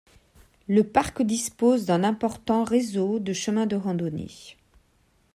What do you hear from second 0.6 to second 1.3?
Le parc